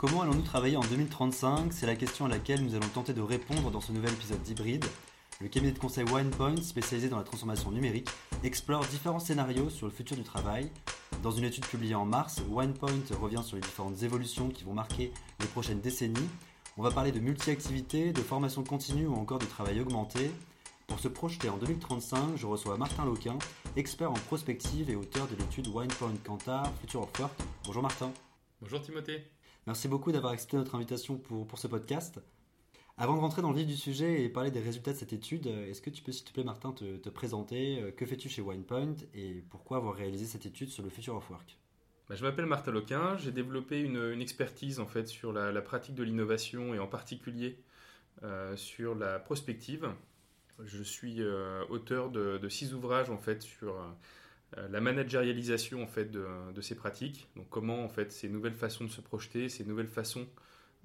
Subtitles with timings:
[0.00, 3.70] Comment allons-nous travailler en 2035 C'est la question à laquelle nous allons tenter de répondre
[3.70, 4.86] dans ce nouvel épisode d'Hybride.
[5.42, 8.08] Le cabinet de conseil OnePoint, spécialisé dans la transformation numérique,
[8.42, 10.70] explore différents scénarios sur le futur du travail.
[11.22, 15.12] Dans une étude publiée en mars, OnePoint revient sur les différentes évolutions qui vont marquer
[15.38, 16.30] les prochaines décennies.
[16.78, 20.30] On va parler de multi-activité, de formation continue ou encore de travail augmenté.
[20.86, 23.38] Pour se projeter en 2035, je reçois Martin Loquin,
[23.76, 27.34] expert en prospective et auteur de l'étude OnePoint Kantar Future of Work.
[27.66, 28.10] Bonjour Martin.
[28.62, 29.26] Bonjour Timothée.
[29.66, 32.20] Merci beaucoup d'avoir accepté notre invitation pour, pour ce podcast.
[32.96, 35.46] Avant de rentrer dans le vif du sujet et parler des résultats de cette étude,
[35.46, 38.94] est-ce que tu peux, s'il te plaît, Martin, te, te présenter Que fais-tu chez OnePoint
[39.14, 41.56] et pourquoi avoir réalisé cette étude sur le Future of Work?
[42.10, 46.02] Bah, je m'appelle Martin Loquin, j'ai développé une, expertise en fait sur la, pratique de
[46.02, 47.62] l'innovation et en particulier
[48.24, 49.88] euh, sur la prospective.
[50.58, 53.86] Je suis euh, auteur de, de, six ouvrages en fait sur euh,
[54.56, 57.28] la managérialisation en fait de, ces pratiques.
[57.36, 60.26] Donc comment en fait ces nouvelles façons de se projeter, ces nouvelles façons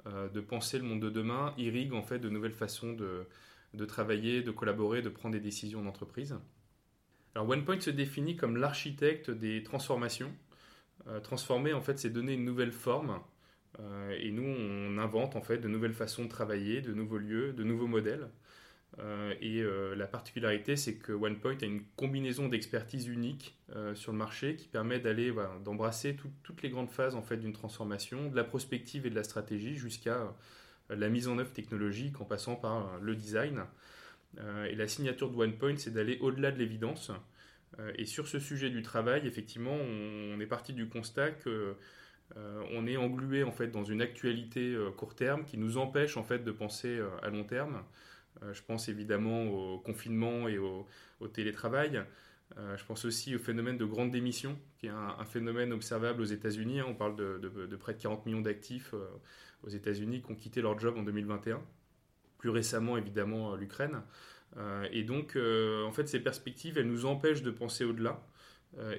[0.08, 3.26] euh, de penser le monde de demain irriguent en fait de nouvelles façons de,
[3.74, 6.36] de travailler, de collaborer, de prendre des décisions en entreprise.
[7.34, 10.32] Alors OnePoint se définit comme l'architecte des transformations.
[11.08, 13.20] Euh, transformer en fait c'est donner une nouvelle forme
[13.80, 17.52] euh, et nous on invente en fait de nouvelles façons de travailler, de nouveaux lieux,
[17.52, 18.30] de nouveaux modèles.
[19.00, 24.12] Euh, et euh, la particularité, c'est que OnePoint a une combinaison d'expertise unique euh, sur
[24.12, 28.30] le marché qui permet d'aller, d'embrasser tout, toutes les grandes phases en fait d'une transformation,
[28.30, 30.34] de la prospective et de la stratégie jusqu'à
[30.90, 33.64] la mise en œuvre technologique en passant par le design.
[34.70, 37.12] et la signature de OnePoint, c'est d'aller au-delà de l'évidence.
[37.98, 41.76] et sur ce sujet du travail, effectivement, on, est parti du constat que
[42.36, 46.44] on est englué en fait dans une actualité court terme qui nous empêche en fait
[46.44, 47.84] de penser à long terme.
[48.44, 50.88] Euh, je pense évidemment au confinement et au,
[51.34, 52.04] télétravail.
[52.58, 56.26] Euh, je pense aussi au phénomène de grande démission, qui est un, phénomène observable aux
[56.26, 56.80] États-Unis.
[56.80, 56.86] Hein.
[56.88, 59.08] On parle de, près de 40 millions d'actifs euh,
[59.64, 61.62] aux États-Unis qui ont quitté leur job en 2021.
[62.38, 64.02] Plus récemment, évidemment, l'Ukraine.
[64.92, 68.22] Et donc, en fait, ces perspectives, elles nous empêchent de penser au-delà.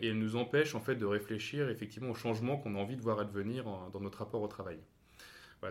[0.02, 3.02] et elles nous empêchent, en fait, de réfléchir effectivement aux changements qu'on a envie de
[3.02, 4.80] voir advenir dans notre rapport au travail.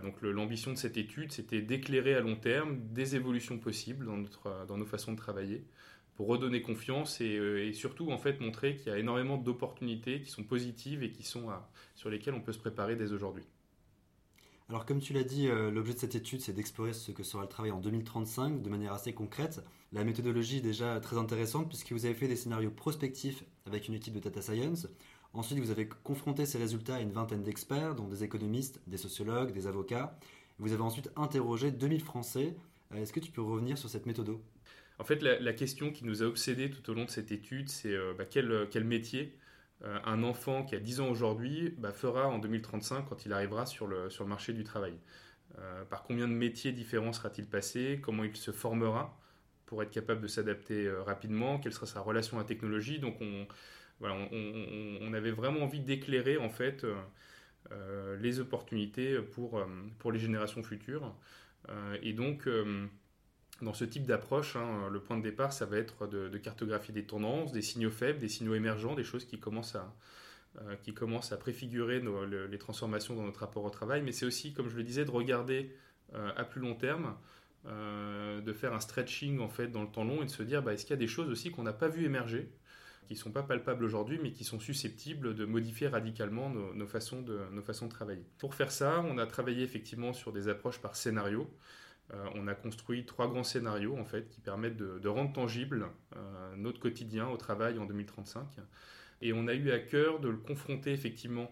[0.02, 4.66] Donc l'ambition de cette étude, c'était d'éclairer à long terme des évolutions possibles dans, notre,
[4.68, 5.64] dans nos façons de travailler
[6.16, 10.22] pour redonner confiance et, euh, et surtout en fait montrer qu'il y a énormément d'opportunités
[10.22, 11.50] qui sont positives et qui sont
[11.96, 13.44] sur lesquelles on peut se préparer dès aujourd'hui.
[14.68, 17.44] Alors comme tu l'as dit, euh, l'objet de cette étude, c'est d'explorer ce que sera
[17.44, 19.62] le travail en 2035 de manière assez concrète.
[19.92, 23.94] La méthodologie est déjà très intéressante puisque vous avez fait des scénarios prospectifs avec une
[23.94, 24.88] équipe de data science.
[25.36, 29.52] Ensuite, vous avez confronté ces résultats à une vingtaine d'experts, dont des économistes, des sociologues,
[29.52, 30.18] des avocats.
[30.60, 32.56] Vous avez ensuite interrogé 2000 Français.
[32.94, 34.38] Euh, est-ce que tu peux revenir sur cette méthode?
[34.98, 37.94] En fait, la, question qui nous a obsédés tout au long de cette étude, c'est
[37.94, 39.38] euh, bah, quel, quel, métier
[39.84, 43.66] euh, un enfant qui a 10 ans aujourd'hui bah, fera en 2035 quand il arrivera
[43.66, 44.98] sur le, marché du travail?
[45.60, 48.00] Euh, par combien de métiers différents sera-t-il passé?
[48.02, 49.20] Comment il se formera
[49.66, 51.60] pour être capable de s'adapter euh, rapidement?
[51.60, 53.00] Quelle sera sa relation à la technologie?
[53.00, 53.48] Donc on,
[54.02, 56.86] on, avait vraiment envie d'éclairer en fait
[57.72, 59.66] euh, les opportunités pour,
[60.00, 61.16] pour les générations futures.
[61.70, 62.86] Euh, et donc, euh,
[63.62, 67.06] dans ce type d'approche, hein, le point de départ, ça va être de, cartographier des
[67.06, 69.94] tendances, des signaux faibles, des signaux émergents, des choses qui commencent à,
[70.62, 72.02] euh, qui commencent à préfigurer
[72.50, 74.02] les transformations dans notre rapport au travail.
[74.02, 75.72] Mais c'est aussi, comme je le disais, de regarder
[76.14, 77.16] à plus long terme.
[77.68, 80.62] Euh, de faire un stretching en fait dans le temps long et de se dire
[80.62, 82.52] bah, est-ce qu'il y a des choses aussi qu'on n'a pas vu émerger
[83.06, 87.22] qui ne sont pas palpables aujourd'hui, mais qui sont susceptibles de modifier radicalement nos, façons
[87.22, 88.26] de, nos façons de travailler.
[88.38, 91.50] Pour faire ça, on a travaillé effectivement sur des approches par scénario.
[92.14, 95.88] Euh, on a construit trois grands scénarios en fait qui permettent de, de rendre tangible
[96.16, 98.46] euh, notre quotidien au travail en 2035.
[99.22, 101.52] Et on a eu à cœur de le confronter effectivement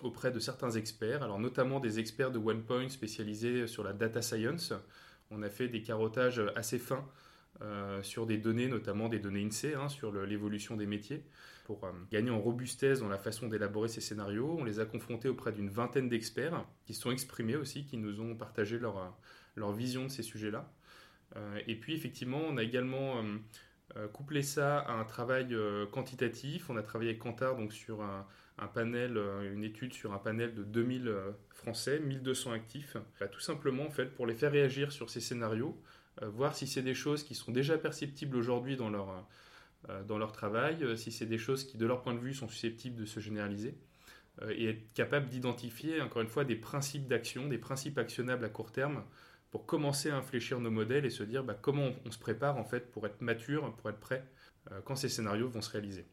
[0.00, 4.72] auprès de certains experts, alors notamment des experts de OnePoint spécialisés sur la data science.
[5.30, 7.06] On a fait des carottages assez fins
[7.62, 11.24] euh, sur des données, notamment des données INSEE, hein, sur l'évolution des métiers,
[11.64, 14.56] pour euh, gagner en robustesse dans la façon d'élaborer ces scénarios.
[14.58, 18.20] On les a confrontés auprès d'une vingtaine d'experts qui se sont exprimés aussi, qui nous
[18.20, 19.16] ont partagé leur,
[19.56, 20.72] leur vision de ces sujets-là.
[21.36, 23.22] Euh, et puis effectivement, on a également
[23.96, 26.70] euh, couplé ça à un travail euh, quantitatif.
[26.70, 28.26] On a travaillé avec Kantar donc sur un,
[28.68, 31.12] panel, euh, une étude sur un panel de 2000
[31.50, 35.76] Français, 1200 actifs, bah, tout simplement en fait pour les faire réagir sur ces scénarios,
[36.22, 39.26] voir si c'est des choses qui sont déjà perceptibles aujourd'hui dans leur,
[40.06, 43.00] dans leur travail, si c'est des choses qui de leur point de vue sont susceptibles
[43.00, 43.78] de se généraliser
[44.50, 48.72] et être capable d'identifier encore une fois des principes d'action, des principes actionnables à court
[48.72, 49.02] terme
[49.50, 52.64] pour commencer à infléchir nos modèles et se dire bah, comment on, se prépare en
[52.64, 54.24] fait pour être mature, pour être prêt
[54.70, 56.06] euh, quand ces scénarios vont se réaliser.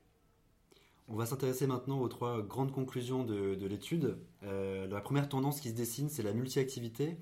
[1.07, 4.17] On va s'intéresser maintenant aux trois grandes conclusions de, l'étude.
[4.43, 7.17] Euh, la première tendance qui se dessine, c'est la multi-activité,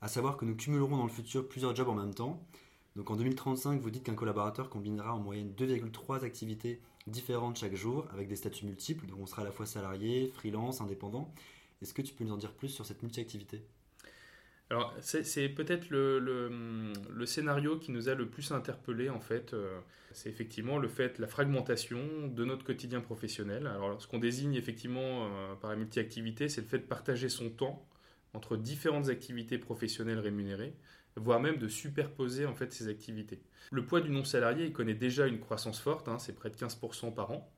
[0.00, 2.42] à savoir que nous cumulerons dans le futur plusieurs jobs en même temps.
[2.96, 8.06] Donc en 2035, vous dites qu'un collaborateur combinera en moyenne 2,3 activités différentes chaque jour,
[8.12, 11.32] avec des statuts multiples, donc on sera à la fois salarié, freelance, indépendant.
[11.82, 13.62] Est-ce que tu peux nous en dire plus sur cette multi-activité?
[14.70, 19.52] Alors, c'est peut-être le, scénario qui nous a le plus interpellé, en fait.
[19.52, 19.80] Euh,
[20.12, 23.66] c'est effectivement le fait, la fragmentation de notre quotidien professionnel.
[23.66, 27.50] Alors, ce qu'on désigne effectivement euh, par la multi-activité, c'est le fait de partager son
[27.50, 27.84] temps
[28.34, 30.74] entre différentes activités professionnelles rémunérées,
[31.16, 33.40] voire même de superposer, en fait, ces activités.
[33.72, 37.12] Le poids du non-salarié, il connaît déjà une croissance forte, hein, c'est près de 15%
[37.14, 37.52] par an.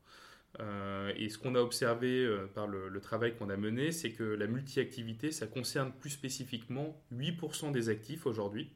[0.60, 4.22] Euh, et ce qu'on a observé euh, par le, travail qu'on a mené, c'est que
[4.22, 8.70] la multi-activité, ça concerne plus spécifiquement 8% des actifs aujourd'hui,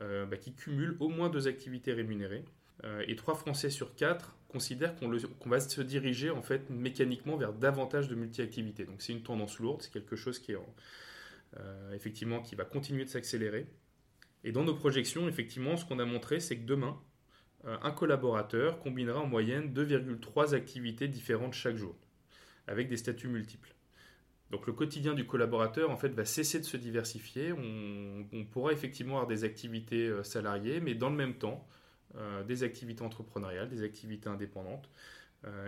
[0.00, 2.44] euh, bah, qui cumulent au moins deux activités rémunérées.
[3.06, 8.08] et 3 Français sur 4 considèrent qu'on va se diriger en fait mécaniquement vers davantage
[8.08, 8.84] de multi-activité.
[8.84, 10.58] Donc c'est une tendance lourde, c'est quelque chose qui est
[11.94, 13.66] effectivement qui va continuer de s'accélérer.
[14.44, 17.00] Et dans nos projections, effectivement, ce qu'on a montré, c'est que demain,
[17.64, 21.96] euh, un collaborateur combinera en moyenne 2,3 activités différentes chaque jour,
[22.66, 23.74] avec des statuts multiples.
[24.50, 27.52] Donc le quotidien du collaborateur en fait va cesser de se diversifier.
[27.52, 31.66] On, pourra effectivement avoir des activités euh, salariées, mais dans le même temps,
[32.16, 34.88] euh, des activités entrepreneuriales, des activités indépendantes.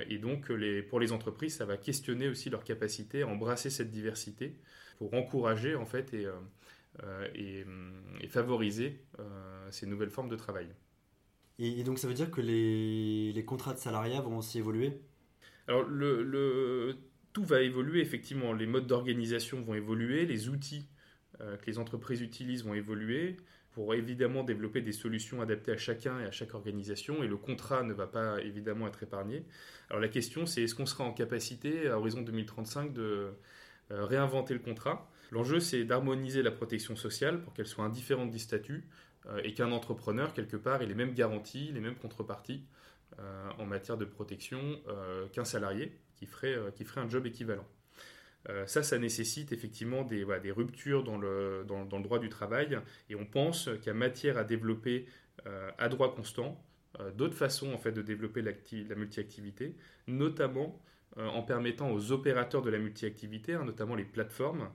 [0.09, 0.51] et donc
[0.89, 4.57] pour les entreprises, ça va questionner aussi leur capacité à embrasser cette diversité
[5.01, 7.65] pour encourager en fait et
[8.29, 9.03] favoriser
[9.71, 10.69] ces nouvelles formes de travail.
[11.61, 14.99] Et, donc ça veut dire que les, contrats de salariat vont aussi évoluer?
[15.69, 16.97] Alors le,
[17.33, 20.89] tout va évoluer effectivement, les modes d'organisation vont évoluer, les outils
[21.43, 23.37] euh, que les entreprises utilisent vont évoluer
[23.73, 27.85] pour évidemment développer des solutions adaptées à chacun et à chaque organisation, et le contrat
[27.85, 29.45] ne va pas évidemment être épargné.
[29.91, 33.31] Alors la question c'est est-ce qu'on sera en capacité à horizon 2035 de euh,
[33.91, 38.85] réinventer le contrat L'enjeu c'est d'harmoniser la protection sociale pour qu'elle soit indifférente du statut,
[39.27, 42.65] euh, et qu'un entrepreneur, quelque part, ait les mêmes garanties, les mêmes contreparties
[43.19, 46.57] euh, en matière de protection euh, qu'un salarié qui ferait,
[46.97, 47.67] un job équivalent.
[48.67, 52.79] ça, ça nécessite effectivement des, ruptures dans le, dans, le, droit du travail
[53.09, 55.07] et on pense qu'il y a matière à développer
[55.79, 56.63] à droit constant
[57.15, 59.77] d'autres façons en fait, de développer la multi-activité,
[60.09, 60.79] notamment
[61.17, 64.71] en permettant aux opérateurs de la multi-activité, hein, notamment les plateformes,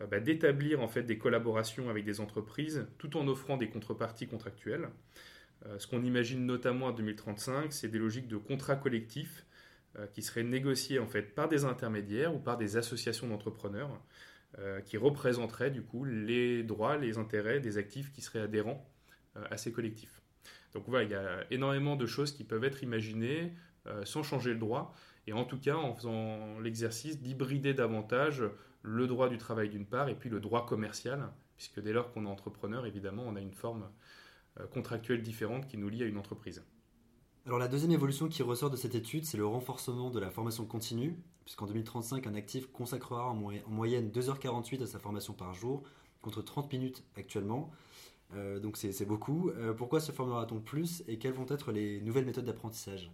[0.00, 4.26] euh, bah, d'établir en fait des collaborations avec des entreprises tout en offrant des contreparties
[4.26, 4.88] contractuelles.
[5.66, 9.44] Euh, ce qu'on imagine notamment en 2035, c'est des logiques de contrats collectifs
[9.98, 14.02] euh, qui seraient négociés en fait par des intermédiaires ou par des associations d'entrepreneurs
[14.86, 18.90] qui représenteraient du coup les droits, les intérêts des actifs qui seraient adhérents
[19.50, 20.22] à ces collectifs.
[20.72, 23.52] Donc voilà, il y a énormément de choses qui peuvent être imaginées
[24.04, 24.94] sans changer le droit,
[25.28, 28.42] et en tout cas en faisant l'exercice d'hybrider davantage
[28.80, 32.24] le droit du travail d'une part et puis le droit commercial, puisque dès lors qu'on
[32.24, 33.90] est entrepreneur, évidemment, on a une forme
[34.58, 36.64] euh, contractuelle différente qui nous lie à une entreprise.
[37.44, 40.64] Alors la deuxième évolution qui ressort de cette étude, c'est le renforcement de la formation
[40.64, 45.82] continue, puisqu'en 2035, un actif consacrera en, moyenne 2h48 à sa formation par jour,
[46.22, 47.70] contre 30 minutes actuellement.
[48.34, 49.50] Euh, donc c'est beaucoup.
[49.50, 53.10] Euh, pourquoi se formera-t-on plus et quelles vont être les nouvelles méthodes d'apprentissage?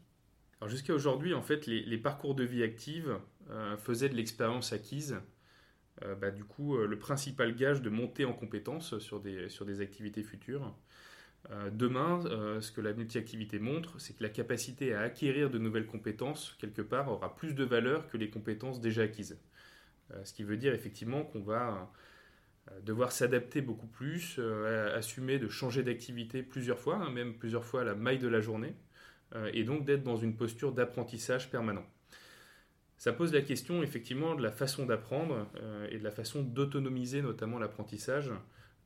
[0.68, 3.18] Jusqu'à aujourd'hui, en fait, les, parcours de vie active
[3.78, 5.21] faisaient de l'expérience acquise
[6.02, 10.23] euh, bah, du coup, euh, le principal gage de monter en compétence sur des, activités
[10.23, 10.75] futures.
[11.50, 12.21] Euh, demain,
[12.61, 16.83] ce que la multi-activité montre, c'est que la capacité à acquérir de nouvelles compétences, quelque
[16.83, 19.38] part, aura plus de valeur que les compétences déjà acquises.
[20.25, 21.92] ce qui veut dire effectivement qu'on va
[22.83, 24.38] devoir s'adapter beaucoup plus,
[24.94, 28.40] assumer de changer d'activité plusieurs fois, hein, même plusieurs fois à la maille de la
[28.40, 28.75] journée,
[29.52, 31.84] et donc d'être dans une posture d'apprentissage permanent.
[32.96, 37.22] Ça pose la question effectivement de la façon d'apprendre euh, et de la façon d'autonomiser
[37.22, 38.30] notamment l'apprentissage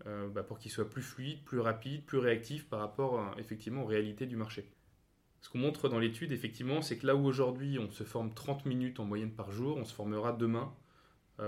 [0.07, 3.83] euh, bah, pour qu'il soit plus fluide, plus rapide, plus réactif par rapport euh, effectivement
[3.83, 4.73] aux réalités du marché.
[5.40, 8.67] Ce qu'on montre dans l'étude effectivement, c'est que là où aujourd'hui on se forme 30
[8.67, 10.75] minutes en moyenne par jour, on se formera demain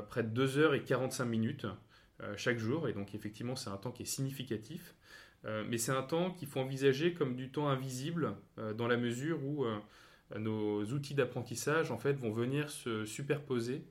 [0.09, 1.67] près de 2 heures et 45 minutes
[2.37, 4.95] chaque jour et donc effectivement c'est un temps qui est significatif.
[5.45, 8.35] Mais c'est un temps qu'il faut envisager comme du temps invisible
[8.77, 9.65] dans la mesure où
[10.39, 13.85] nos outils d'apprentissage en fait vont venir se superposer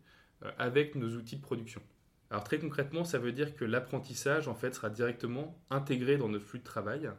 [0.43, 1.81] euh, avec nos outils de production.
[2.31, 6.45] Alors très concrètement, ça veut dire que l'apprentissage en fait sera directement intégré dans notre
[6.45, 7.09] flux de travail.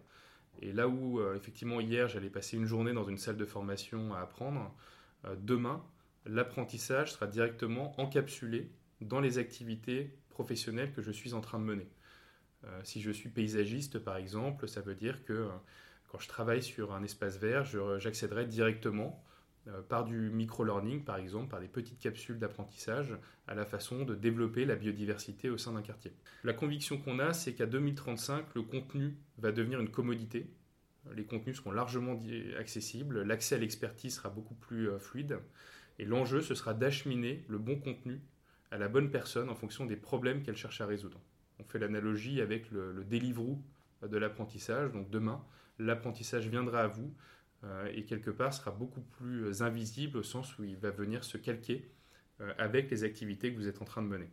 [0.62, 4.14] Et là où euh, effectivement hier j'allais passer une journée dans une salle de formation
[4.14, 4.74] à apprendre,
[5.26, 5.84] euh, demain
[6.24, 8.70] l'apprentissage sera directement encapsulé
[9.00, 11.88] dans les activités professionnelles que je suis en train de mener.
[12.82, 15.48] Si je suis paysagiste par exemple, ça veut dire que
[16.08, 17.64] quand je travaille sur un espace vert,
[17.98, 19.24] j'accéderai directement
[19.88, 24.64] par du micro-learning, par exemple, par des petites capsules d'apprentissage, à la façon de développer
[24.64, 26.12] la biodiversité au sein d'un quartier.
[26.44, 30.50] La conviction qu'on a, c'est qu'à 2035, le contenu va devenir une commodité.
[31.14, 32.18] Les contenus seront largement
[32.58, 35.38] accessibles, l'accès à l'expertise sera beaucoup plus fluide,
[35.98, 38.20] et l'enjeu, ce sera d'acheminer le bon contenu
[38.70, 41.20] à la bonne personne en fonction des problèmes qu'elle cherche à résoudre.
[41.60, 43.62] On fait l'analogie avec le, le Deliveroo
[44.02, 44.90] de l'apprentissage.
[44.92, 45.44] Donc demain,
[45.78, 47.14] l'apprentissage viendra à vous
[47.64, 51.36] euh, et quelque part sera beaucoup plus invisible au sens où il va venir se
[51.36, 51.90] calquer
[52.40, 54.30] euh, avec les activités que vous êtes en train de mener.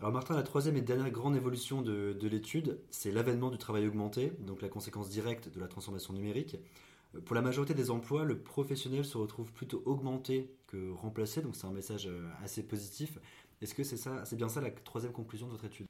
[0.00, 3.86] Alors Martin, la troisième et dernière grande évolution de, de l'étude, c'est l'avènement du travail
[3.86, 6.56] augmenté, donc la conséquence directe de la transformation numérique.
[7.26, 11.66] Pour la majorité des emplois, le professionnel se retrouve plutôt augmenté que remplacé, donc c'est
[11.66, 13.18] un message euh, assez positif.
[13.60, 15.89] Est-ce que c'est ça, c'est bien ça la troisième conclusion de votre étude?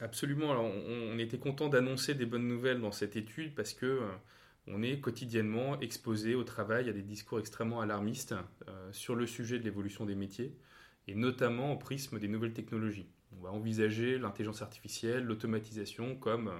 [0.00, 0.50] Absolument.
[0.50, 4.10] On, était content d'annoncer des bonnes nouvelles dans cette étude parce que euh,
[4.66, 8.34] on est quotidiennement exposé au travail à des discours extrêmement alarmistes
[8.68, 10.54] euh, sur le sujet de l'évolution des métiers
[11.08, 13.08] et notamment au prisme des nouvelles technologies.
[13.38, 16.52] On va envisager l'intelligence artificielle, l'automatisation comme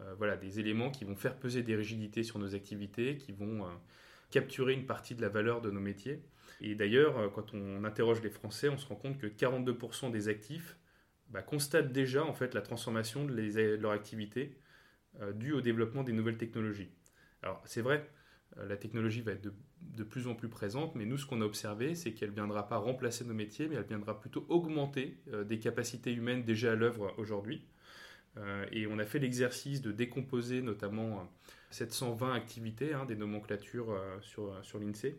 [0.00, 3.66] euh, voilà, des éléments qui vont faire peser des rigidités sur nos activités, qui vont
[4.30, 6.22] capturer une partie de la valeur de nos métiers.
[6.60, 10.76] Et d'ailleurs, quand on interroge les Français, on se rend compte que 42% des actifs
[11.30, 14.56] bah, constatent déjà en fait la transformation de, leur activité
[15.20, 16.90] euh, due au développement des nouvelles technologies.
[17.42, 18.08] Alors c'est vrai,
[18.58, 19.48] euh, la technologie va être
[19.80, 22.68] de, plus en plus présente, mais nous ce qu'on a observé, c'est qu'elle ne viendra
[22.68, 26.74] pas remplacer nos métiers, mais elle viendra plutôt augmenter euh, des capacités humaines déjà à
[26.74, 27.66] l'œuvre aujourd'hui.
[28.72, 31.30] et on a fait l'exercice de décomposer notamment
[31.70, 35.14] 720 activités, hein, des nomenclatures sur, sur l'INSEE,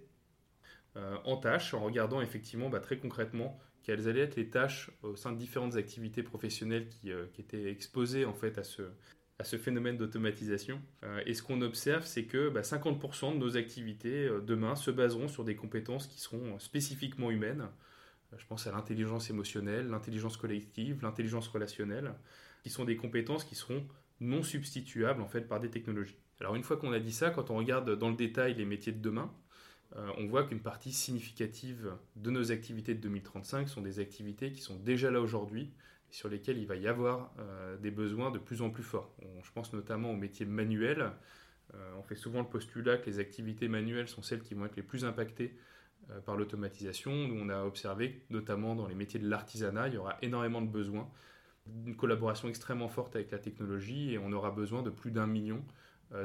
[1.23, 5.31] en tâches, en regardant effectivement bah, très concrètement quelles allaient être les tâches au sein
[5.31, 10.81] de différentes activités professionnelles qui, euh, étaient exposées en fait à ce, phénomène d'automatisation.
[11.03, 14.89] Euh, et ce qu'on observe, c'est que 50% bah, de nos activités euh, demain se
[14.89, 17.67] baseront sur des compétences qui seront spécifiquement humaines.
[18.35, 22.15] je pense à l'intelligence émotionnelle, l'intelligence collective, l'intelligence relationnelle,
[22.63, 23.85] qui sont des compétences qui seront
[24.19, 26.17] non substituables en fait par des technologies.
[26.39, 28.93] Alors une fois qu'on a dit ça, quand on regarde dans le détail les métiers
[28.93, 29.31] de demain,
[29.95, 34.61] euh, on voit qu'une partie significative de nos activités de 2035 sont des activités qui
[34.61, 35.71] sont déjà là aujourd'hui,
[36.09, 39.15] sur lesquelles il va y avoir euh, des besoins de plus en plus forts.
[39.43, 41.11] je pense notamment aux métiers manuels.
[41.73, 44.75] Euh, on fait souvent le postulat que les activités manuelles sont celles qui vont être
[44.75, 45.55] les plus impactées
[46.25, 47.11] par l'automatisation.
[47.27, 50.67] Nous, on a observé, notamment dans les métiers de l'artisanat, il y aura énormément de
[50.67, 51.09] besoins,
[51.65, 55.65] d'une collaboration extrêmement forte avec la technologie, et on aura besoin de plus d'un million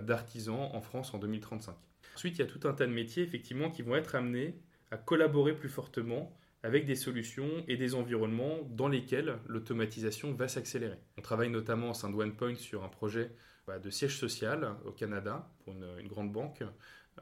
[0.02, 1.74] d'artisans en France en 2035.
[2.14, 4.54] Ensuite, il y a tout un tas de métiers effectivement qui vont être amenés
[4.90, 10.98] à collaborer plus fortement avec des solutions et des environnements dans lesquels l'automatisation va s'accélérer.
[11.16, 13.30] On travaille notamment au sein de OnePoint sur un projet
[13.66, 16.62] bah, de siège social au Canada pour une, grande banque.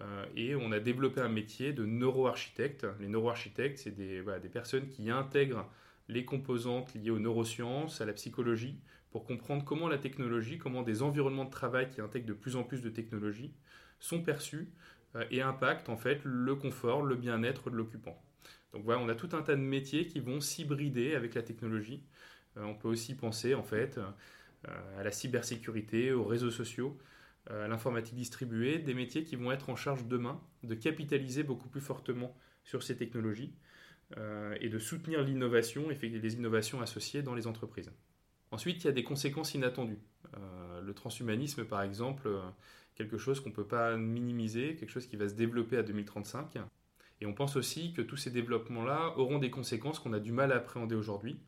[0.01, 2.87] Euh, et on a développé un métier de neuroarchitecte.
[3.01, 5.71] Les neuroarchitectes, c'est des, des personnes qui intègrent
[6.09, 8.81] les composantes liées aux neurosciences, à la psychologie,
[9.11, 12.65] pour comprendre comment la technologie, comment des environnements de travail qui intègrent de plus en
[12.65, 13.53] plus de technologies
[14.01, 14.69] sont perçus
[15.17, 18.21] euh, et impactent en fait le confort, le bien-être de l'occupant.
[18.73, 22.03] Donc voilà, on a tout un tas de métiers qui vont s'hybrider avec la technologie.
[22.57, 26.99] Euh, on peut aussi penser en fait euh, à la cybersécurité, aux réseaux sociaux,
[27.49, 31.81] à l'informatique distribuée, des métiers qui vont être en charge demain de capitaliser beaucoup plus
[31.81, 33.55] fortement sur ces technologies
[34.61, 37.91] et de soutenir l'innovation et les innovations associées dans les entreprises.
[38.51, 40.01] Ensuite, il y a des conséquences inattendues.
[40.83, 42.29] le transhumanisme, par exemple,
[42.99, 46.59] quelque chose qu'on ne peut pas minimiser, quelque chose qui va se développer à 2035.
[47.21, 50.53] Et on pense aussi que tous ces développements-là auront des conséquences qu'on a du mal
[50.53, 51.41] à appréhender aujourd'hui.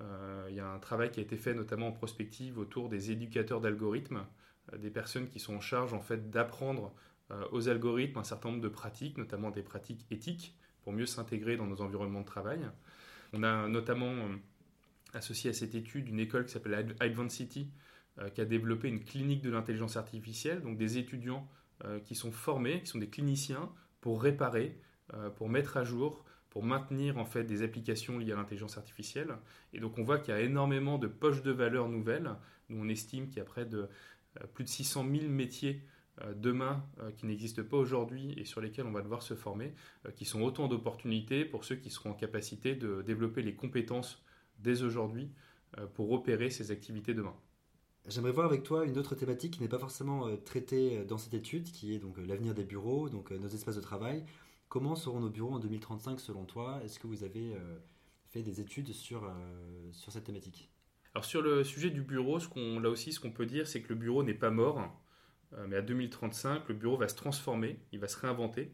[0.00, 3.10] Euh, il y a un travail qui a été fait notamment en prospective autour des
[3.10, 4.24] éducateurs d'algorithmes,
[4.72, 6.94] euh, des personnes qui sont en charge en fait d'apprendre
[7.30, 11.56] euh, aux algorithmes un certain nombre de pratiques, notamment des pratiques éthiques, pour mieux s'intégrer
[11.56, 12.60] dans nos environnements de travail.
[13.32, 14.14] On a notamment
[15.12, 16.94] associé à cette étude une école qui s'appelle
[17.28, 17.84] City, euh,
[18.34, 21.48] qui a développé une clinique de l'intelligence artificielle, donc des étudiants
[21.84, 23.68] euh, qui sont formés, qui sont des cliniciens
[24.00, 24.78] pour réparer,
[25.12, 29.36] euh, pour mettre à jour, pour maintenir en fait des applications liées à l'intelligence artificielle.
[29.72, 32.30] Et donc on voit qu'il y a énormément de poches de valeur nouvelles.
[32.68, 33.88] Nous on estime qu'il y a près de
[34.52, 35.82] plus de 600 000 métiers
[36.36, 36.84] demain
[37.16, 39.74] qui n'existent pas aujourd'hui et sur lesquels on va devoir se former,
[40.14, 44.24] qui sont autant d'opportunités pour ceux qui seront en capacité de développer les compétences
[44.60, 45.32] dès aujourd'hui
[45.94, 47.34] pour opérer ces activités demain.
[48.06, 51.16] J'aimerais voir avec toi une autre thématique qui n'est pas forcément euh, traitée euh, dans
[51.16, 54.26] cette étude, qui est donc euh, l'avenir des bureaux, donc nos espaces de travail.
[54.68, 56.80] Comment seront nos bureaux en 2035 selon toi?
[56.84, 57.54] Est-ce que vous avez
[58.30, 59.32] fait des études sur,
[59.92, 60.68] sur cette thématique?
[61.14, 62.38] Alors sur le sujet du bureau,
[62.80, 65.00] là aussi, ce qu'on peut dire, c'est que le bureau n'est pas mort,
[65.68, 68.72] mais à 2035, le bureau va se transformer, il va se réinventer.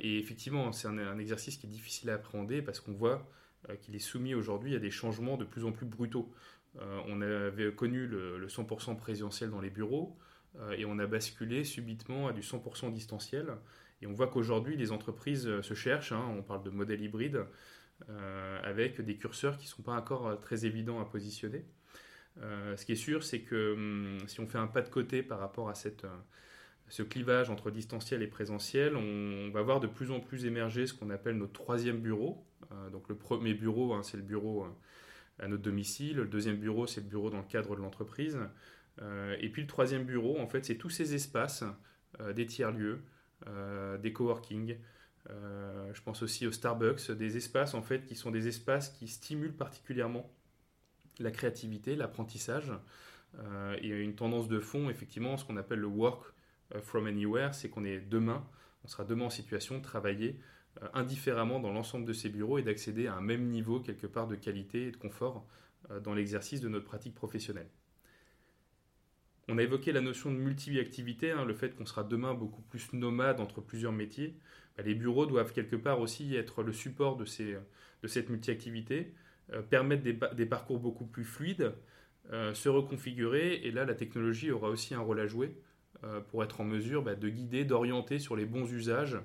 [0.00, 3.26] et effectivement, c'est un, exercice qui est difficile à appréhender parce qu'on voit
[3.80, 6.30] qu'il est soumis aujourd'hui à des changements de plus en plus brutaux.
[7.08, 10.16] On avait connu le, 100% présentiel dans les bureaux
[10.76, 13.52] et on a basculé subitement à du 100% distanciel.
[14.02, 17.44] Et on voit qu'aujourd'hui, les entreprises se cherchent, hein, on parle de modèle hybride,
[18.62, 21.64] avec des curseurs qui ne sont pas encore très évidents à positionner.
[22.42, 25.22] Euh, ce qui est sûr, c'est que hum, si on fait un pas de côté
[25.22, 26.16] par rapport à cette, euh,
[26.88, 30.94] ce clivage entre distanciel et présentiel, on, va voir de plus en plus émerger ce
[30.94, 32.44] qu'on appelle notre troisième bureau.
[32.72, 34.66] Euh, donc le premier bureau, hein, c'est le bureau
[35.38, 36.16] à notre domicile.
[36.16, 38.38] Le deuxième bureau, c'est le bureau dans le cadre de l'entreprise.
[39.40, 41.64] et puis le troisième bureau, en fait, c'est tous ces espaces,
[42.34, 43.00] des tiers-lieux,
[44.02, 44.76] des coworking.
[45.28, 49.56] je pense aussi au Starbucks, des espaces en fait qui sont des espaces qui stimulent
[49.56, 50.32] particulièrement
[51.18, 52.72] la créativité, l'apprentissage.
[53.38, 56.22] Euh, et une tendance de fond, effectivement, ce qu'on appelle le work
[56.74, 58.46] euh, from anywhere, c'est qu'on est demain,
[58.84, 60.42] on sera demain en situation de travailler euh,
[60.94, 64.36] indifféremment dans l'ensemble de ces bureaux et d'accéder à un même niveau quelque part de
[64.36, 65.46] qualité et de confort
[66.02, 67.68] dans l'exercice de notre pratique professionnelle.
[69.48, 72.92] On a évoqué la notion de multi-activité, hein, le fait qu'on sera demain beaucoup plus
[72.92, 74.36] nomade entre plusieurs métiers.
[74.76, 77.56] Bah, les bureaux doivent quelque part aussi être le support de, ces,
[78.02, 79.14] de cette multi-activité,
[79.52, 81.72] euh, permettre des, parcours beaucoup plus fluides,
[82.32, 85.52] euh, se reconfigurer, et là la technologie aura aussi un rôle à jouer euh,
[86.28, 89.18] pour être en mesure bah, de guider, d'orienter sur les bons usages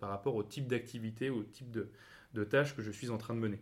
[0.00, 3.38] par rapport au type d'activité, au type de, tâches que je suis en train de
[3.40, 3.60] mener.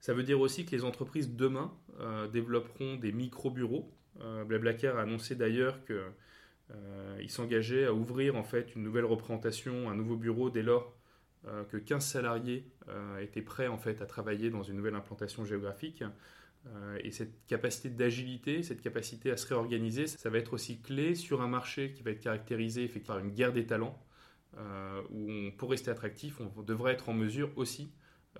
[0.00, 1.72] Ça veut dire aussi que les entreprises demain
[2.32, 3.90] développeront des micro-bureaux.
[4.46, 10.16] Blablacar a annoncé d'ailleurs qu'il s'engageait à ouvrir en fait une nouvelle représentation, un nouveau
[10.16, 10.94] bureau dès lors
[11.48, 15.42] euh, que 15 salariés euh, étaient prêts en fait à travailler dans une nouvelle implantation
[15.46, 16.04] géographique.
[16.66, 21.14] Euh, et cette capacité d'agilité, cette capacité à se réorganiser, ça va être aussi clé
[21.14, 23.98] sur un marché qui va être caractérisé par une guerre des talents,
[25.10, 27.92] où pour rester attractif, on devrait être en mesure aussi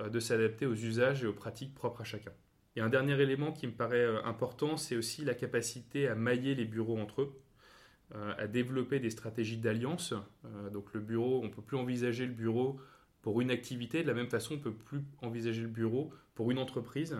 [0.04, 2.32] de s'adapter aux usages et aux pratiques propres à chacun.
[2.76, 6.66] Et un dernier élément qui me paraît important, c'est aussi la capacité à mailler les
[6.66, 7.40] bureaux entre eux.
[8.16, 10.14] Euh, à développer des stratégies d'alliance.
[10.44, 12.80] Euh, donc le bureau, on ne peut plus envisager le bureau
[13.22, 16.50] pour une activité, de la même façon on ne peut plus envisager le bureau pour
[16.50, 17.16] une entreprise.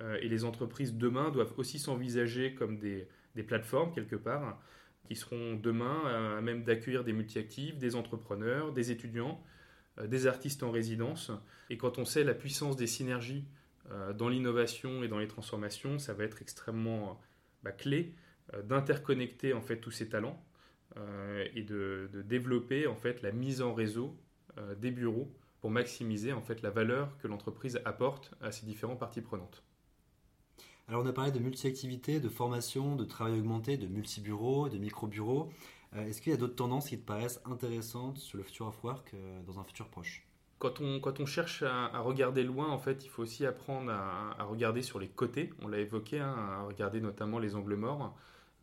[0.00, 3.08] Euh, et les entreprises demain doivent aussi s'envisager comme des,
[3.46, 4.60] plateformes quelque part,
[5.04, 9.42] qui seront demain à même d'accueillir des multi-actifs, des entrepreneurs, des étudiants,
[10.02, 11.30] des artistes en résidence.
[11.68, 13.44] Et quand on sait la puissance des synergies
[14.14, 17.20] dans l'innovation et dans les transformations, ça va être extrêmement
[17.62, 18.14] bah, clé
[18.52, 20.44] euh, d'interconnecter en fait tous ces talents
[20.98, 24.14] euh, et de, développer en fait la mise en réseau
[24.58, 29.00] euh, des bureaux pour maximiser en fait la valeur que l'entreprise apporte à ses différentes
[29.00, 29.64] parties prenantes.
[30.88, 35.50] Alors on a parlé de multi-activités, de formation, de travail augmenté, de multi-bureaux, de micro-bureaux.
[35.96, 39.14] Est-ce qu'il y a d'autres tendances qui te paraissent intéressantes sur le future of work
[39.46, 40.26] dans un futur proche?
[40.58, 44.42] Quand on, quand on cherche à, regarder loin, en fait, il faut aussi apprendre à,
[44.44, 45.50] regarder sur les côtés.
[45.62, 48.16] On l'a évoqué, hein, à regarder notamment les angles morts.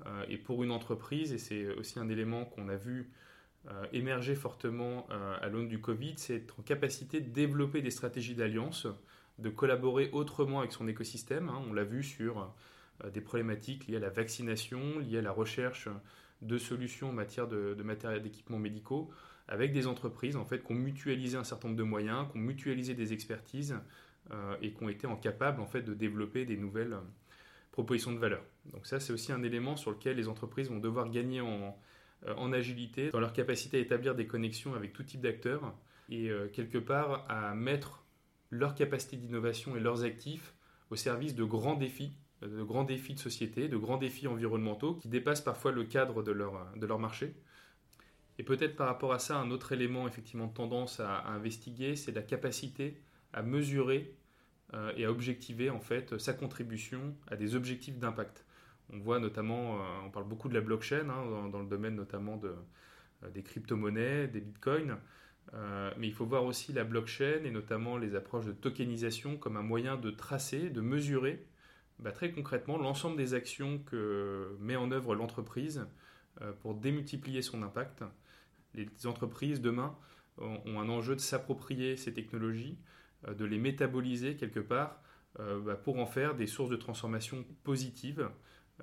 [0.05, 3.11] Euh, et pour une entreprise, et c'est aussi un élément qu'on a vu
[3.69, 7.91] euh, émerger fortement euh, à l'aune du Covid, c'est être en capacité de développer des
[7.91, 8.87] stratégies d'alliance,
[9.39, 11.49] de collaborer autrement avec son écosystème.
[11.49, 11.61] Hein.
[11.69, 12.53] On l'a vu sur
[13.11, 15.89] des problématiques liées à la vaccination, liées à la recherche
[16.41, 19.09] de solutions en matière de, matériel d'équipement médicaux,
[19.47, 22.41] avec des entreprises en fait qui ont mutualisé un certain nombre de moyens, qui ont
[22.41, 23.75] mutualisé des expertises
[24.61, 26.97] et qui ont été en capable en fait de développer des nouvelles
[27.71, 28.43] proposition de valeur.
[28.73, 31.77] Donc ça, c'est aussi un élément sur lequel les entreprises vont devoir gagner en,
[32.27, 35.73] euh, agilité, dans leur capacité à établir des connexions avec tout type d'acteurs
[36.09, 38.03] et euh, quelque part à mettre
[38.51, 40.53] leur capacité d'innovation et leurs actifs
[40.91, 44.95] au service de grands défis, euh, de grands défis de société, de grands défis environnementaux
[44.95, 47.33] qui dépassent parfois le cadre de leur, de leur marché.
[48.37, 52.11] Et peut-être par rapport à ça, un autre élément effectivement de tendance à, investiguer, c'est
[52.11, 52.97] la capacité
[53.33, 54.15] à mesurer
[54.73, 58.45] euh, et à objectiver en fait sa contribution à des objectifs d'impact.
[58.91, 62.35] On voit notamment, euh, on parle beaucoup de la blockchain hein, dans, le domaine notamment
[62.35, 62.53] de,
[63.33, 64.97] des crypto-monnaies, des bitcoins,
[65.97, 69.63] mais il faut voir aussi la blockchain et notamment les approches de tokenisation comme un
[69.63, 71.45] moyen de tracer, de mesurer
[71.99, 75.85] bah, très concrètement l'ensemble des actions que met en œuvre l'entreprise
[76.61, 78.03] pour démultiplier son impact.
[78.73, 79.97] Les entreprises demain
[80.37, 82.77] ont un enjeu de s'approprier ces technologies,
[83.27, 85.01] euh, de les métaboliser quelque part
[85.39, 88.29] euh, bah, pour en faire des sources de transformation positives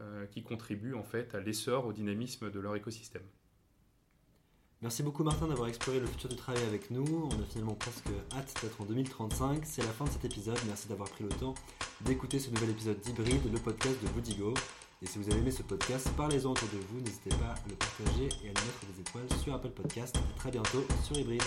[0.00, 3.22] euh, qui contribuent en fait à l'essor, au dynamisme de leur écosystème.
[4.80, 7.04] Merci beaucoup Martin d'avoir exploré le futur du travail avec nous.
[7.32, 9.62] On a finalement presque hâte d'être en 2035.
[9.64, 10.58] C'est la fin de cet épisode.
[10.66, 11.54] Merci d'avoir pris le temps
[12.02, 14.54] d'écouter ce nouvel épisode d'Hybride, le podcast de Boudigo.
[15.02, 17.00] Et si vous avez aimé ce podcast, parlez-en autour de vous.
[17.00, 20.16] N'hésitez pas à le partager et à lui mettre des étoiles sur Apple Podcast.
[20.16, 21.42] A très bientôt sur Hybride.